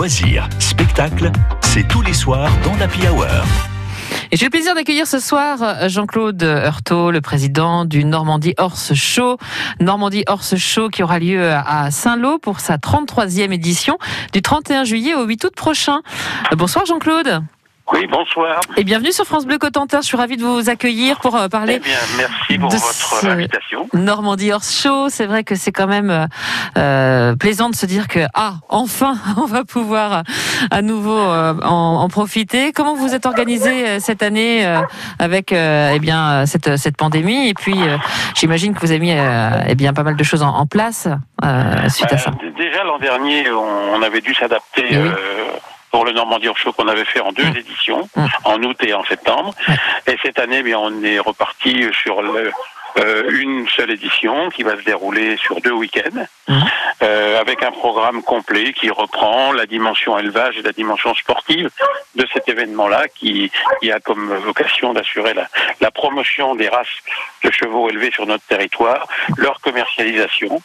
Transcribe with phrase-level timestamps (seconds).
[0.00, 3.26] loisirs, spectacles, c'est tous les soirs dans l'Happy Hour.
[4.32, 8.94] Et j'ai le plaisir d'accueillir ce soir euh, Jean-Claude Heurtaud, le président du Normandie Horse
[8.94, 9.36] Show.
[9.78, 13.98] Normandie Horse Show qui aura lieu à Saint-Lô pour sa 33e édition
[14.32, 16.00] du 31 juillet au 8 août prochain.
[16.50, 17.42] Euh, bonsoir Jean-Claude.
[17.92, 18.60] Oui, bonsoir.
[18.76, 20.00] Et bienvenue sur France Bleu Cotentin.
[20.00, 21.74] Je suis ravie de vous accueillir pour euh, parler.
[21.76, 23.88] Eh bien, merci pour de votre invitation.
[23.94, 25.08] Normandie Horse Show.
[25.08, 26.28] C'est vrai que c'est quand même
[26.78, 30.22] euh, plaisant de se dire que ah enfin on va pouvoir euh,
[30.70, 32.72] à nouveau euh, en, en profiter.
[32.72, 34.80] Comment vous êtes organisé euh, cette année euh,
[35.18, 37.48] avec euh, eh bien cette cette pandémie?
[37.48, 37.96] Et puis euh,
[38.36, 41.08] j'imagine que vous avez mis euh, eh bien pas mal de choses en, en place
[41.44, 42.30] euh, suite à ça.
[42.30, 45.10] Euh, déjà l'an dernier, on, on avait dû s'adapter Oui.
[45.90, 47.56] Pour le Normandie Show qu'on avait fait en deux Mm.
[47.56, 48.26] éditions, Mm.
[48.44, 49.54] en août et en septembre.
[49.68, 49.74] Ouais.
[50.06, 52.52] Et cette année, eh bien, on est reparti sur le,
[52.98, 56.64] euh, une seule édition qui va se dérouler sur deux week-ends, Mhm.
[57.02, 61.70] euh, avec un programme complet qui reprend la dimension élevage et la dimension sportive
[62.16, 65.48] de cet événement-là, qui, qui a comme vocation d'assurer la,
[65.80, 66.88] la promotion des races
[67.44, 70.60] de chevaux élevés sur notre territoire, leur commercialisation,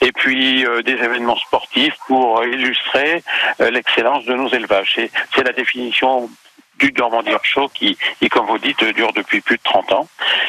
[0.00, 3.22] et puis euh, des événements sportifs pour illustrer
[3.58, 4.94] l'excellence de nos élevages.
[5.34, 6.30] C'est la définition
[6.78, 10.08] du Normandie Show qui, qui, comme vous dites, dure depuis plus de 30 ans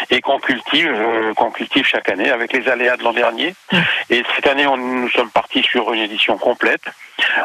[0.10, 3.54] et qu'on cultive, euh, qu'on cultive chaque année avec les aléas de l'an dernier.
[4.10, 6.84] Et cette année, on, nous sommes partis sur une édition complète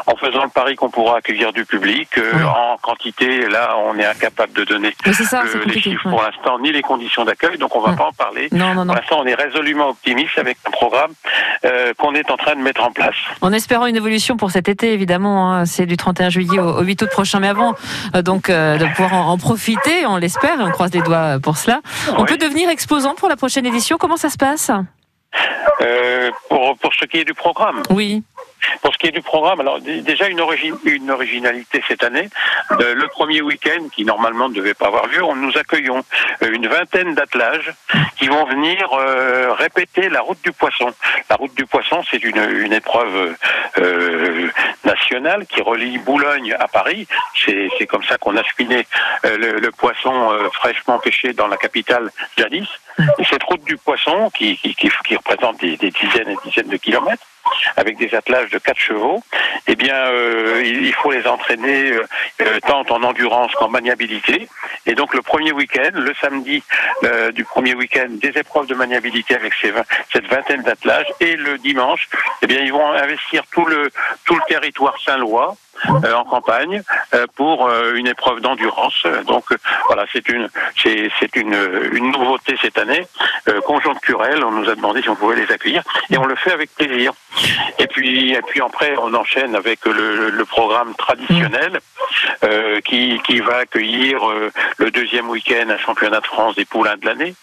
[0.07, 2.09] en faisant le pari qu'on pourra accueillir du public.
[2.17, 2.31] Euh.
[2.43, 6.05] En quantité, là, on est incapable de donner Mais c'est ça, euh, c'est les chiffres
[6.05, 6.11] ouais.
[6.11, 7.95] pour l'instant, ni les conditions d'accueil, donc on va Ouais.
[7.97, 8.47] pas en parler.
[8.51, 8.93] Non, non, non.
[8.93, 11.11] Pour l'instant, on est résolument optimiste avec un programme
[11.65, 13.15] euh, qu'on est en train de mettre en place.
[13.41, 16.81] En espérant une évolution pour cet été, évidemment, hein, c'est du 31 juillet au, au
[16.83, 17.39] 8 août prochain.
[17.39, 17.75] Mais avant,
[18.15, 21.39] euh, donc, euh, de pouvoir en, en profiter, on l'espère, et on croise les doigts
[21.41, 21.81] pour cela.
[22.17, 22.27] On Oui.
[22.27, 23.97] peut devenir exposant pour la prochaine édition.
[23.99, 24.71] Comment ça se passe?
[25.81, 27.81] Euh, pour, pour ce qui est du programme?
[27.89, 28.23] Oui.
[28.81, 30.41] Pour ce qui est du programme, alors déjà une,
[30.85, 32.29] une originalité cette année.
[32.71, 36.03] Euh, le premier week-end, qui normalement ne devait pas avoir lieu, on nous accueillons
[36.41, 37.73] euh, une vingtaine d'attelages
[38.17, 40.93] qui vont venir euh, répéter la route du poisson.
[41.29, 43.35] La route du poisson, c'est une, une épreuve
[43.79, 44.49] euh,
[44.85, 47.07] nationale qui relie Boulogne à Paris.
[47.45, 48.87] C'est comme ça qu'on a spiné
[49.25, 52.67] euh, le, le poisson fraîchement pêché dans la capitale jadis.
[53.19, 56.69] Et cette route du poisson, qui, qui, qui, qui représente des, des dizaines et dizaines
[56.69, 57.25] de kilomètres,
[57.77, 59.23] avec des attelages de quatre chevaux,
[59.67, 62.03] eh bien, euh, il, faut les entraîner euh,
[62.41, 64.47] euh, tant en endurance qu'en maniabilité.
[64.85, 66.63] Et donc, le premier week-end, le samedi
[67.33, 71.11] du premier week-end, des épreuves de maniabilité avec ces vingt- cette vingtaine d'attelages.
[71.19, 72.07] Et le dimanche,
[72.41, 73.91] eh bien, ils vont investir tout le,
[74.25, 75.55] tout le territoire saint-lois.
[76.05, 76.83] euh, en campagne
[77.15, 79.05] euh, pour euh, une épreuve d'endurance.
[79.25, 79.45] Donc
[79.87, 80.47] voilà, c'est une
[80.81, 81.57] c'est une
[81.91, 83.05] une nouveauté cette année
[83.65, 84.43] conjoncturelle.
[84.43, 87.11] On nous a demandé si on pouvait les accueillir et on le fait avec plaisir.
[87.79, 91.79] Et puis et puis après on enchaîne avec le, le programme traditionnel
[92.43, 96.97] euh, qui qui va accueillir euh, le deuxième week-end un championnat de France des poulains
[96.97, 97.33] de l'année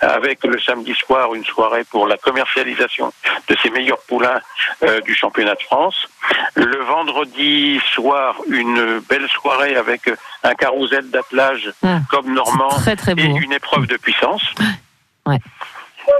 [0.00, 3.12] avec le samedi soir une soirée pour la commercialisation
[3.48, 4.40] de ces meilleurs poulains
[4.84, 6.08] euh, du championnat de France.
[6.54, 10.02] Le vendredi soir, une belle soirée avec
[10.44, 12.02] un carrousel d'attelage Hum.
[12.10, 14.42] comme normand Très, très et une épreuve de puissance.
[15.26, 15.38] Ouais.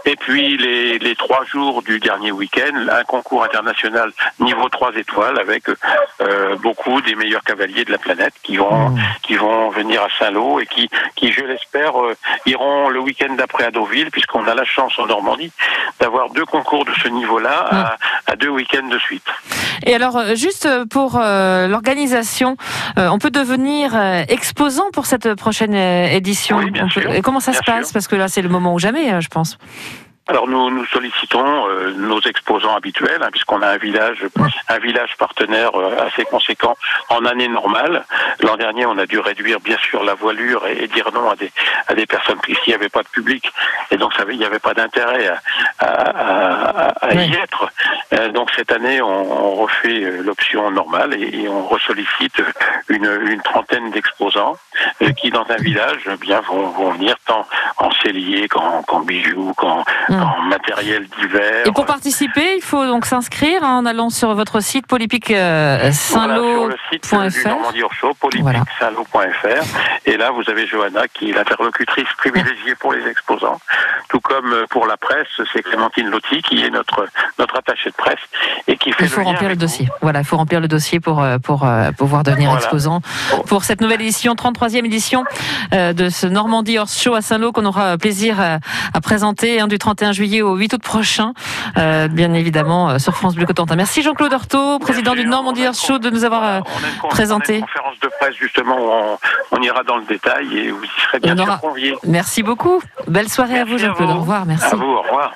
[0.06, 5.38] Et puis les, les trois jours du dernier week-end, un concours international niveau 3 étoiles
[5.38, 8.98] avec euh, beaucoup des meilleurs cavaliers de la planète qui vont Mmh.
[9.22, 12.14] qui vont venir à Saint-Lô et qui, qui je l'espère, euh,
[12.46, 15.52] iront le week-end d'après à Deauville puisqu'on a la chance en Normandie
[16.00, 17.96] d'avoir deux concours de ce niveau-là à,
[18.26, 19.26] à deux week-ends de suite.
[19.86, 22.56] Et alors, euh, juste pour euh, l'organisation,
[22.98, 26.58] euh, on peut devenir euh, exposant pour cette prochaine euh, édition?
[26.58, 27.12] Oui, bien On peut- sûr.
[27.14, 27.86] Et comment ça se passe?
[27.86, 27.92] sûr.
[27.92, 29.58] Parce que là, c'est le moment ou jamais, euh, je pense.
[30.30, 34.24] Alors nous, nous sollicitons euh, nos exposants habituels, hein, puisqu'on a un village,
[34.68, 36.76] un village partenaire euh, assez conséquent
[37.08, 38.04] en année normale.
[38.38, 41.34] L'an dernier, on a dû réduire bien sûr la voilure et, et dire non à
[41.34, 41.50] des,
[41.88, 43.50] à des personnes puisqu'il n'y avait pas de public,
[43.90, 45.40] et donc ça, il n'y avait pas d'intérêt à,
[45.80, 47.68] à, à- à y être.
[48.12, 49.08] Euh, donc cette année, on,
[49.46, 52.40] on refait l'option normale et, et on ressollicite
[52.88, 54.56] une, une trentaine d'exposants
[55.16, 57.44] qui, dans un village, eh bien vont, vont venir tant
[57.78, 57.90] en
[58.30, 60.14] cellier qu'en bijoux, qu'en Mm.
[60.22, 61.66] en matériel divers.
[61.66, 65.76] Et pour participer, il faut donc s'inscrire hein, en allant sur votre site polypic euh,
[65.78, 66.68] Voilà, sur saint-lô.
[66.68, 67.48] le site point du fr.
[67.48, 69.64] Normandie Hors Show, polypicsaint-lô.fr.
[70.06, 73.60] Et là, vous avez Johanna qui est l'interlocutrice privilégiée pour les exposants.
[74.08, 77.06] Tout comme euh, pour la presse, c'est Clémentine Lotti qui est notre,
[77.38, 78.18] notre attachée de presse
[78.66, 79.88] et qui fait Il faut le remplir le dossier.
[80.02, 82.62] Voilà, il faut remplir le dossier pour euh, pour euh, pouvoir devenir Voilà.
[82.62, 83.00] exposant
[83.46, 85.24] pour cette nouvelle édition, 33e édition
[85.72, 88.58] de ce Normandie Horse Show à Saint-Lô qu'on aura plaisir euh,
[88.92, 91.32] à présenter hein, du 31 31 juillet au 8 août prochain,
[91.76, 93.74] euh, bien évidemment sur France Bleu Cotentin.
[93.74, 96.62] Merci Jean-Claude Horto, président du Normandie Air Show, de nous avoir
[97.08, 97.56] présenté.
[97.56, 99.18] une conférence de presse justement où
[99.50, 101.96] on, ira dans le détail et vous y serez bien conviés.
[102.04, 102.80] Merci beaucoup.
[103.08, 104.10] Belle soirée à vous Jean-Claude.
[104.10, 104.46] Au revoir.
[104.46, 104.72] Merci.
[104.72, 104.86] À vous.
[104.86, 105.32] Au revoir.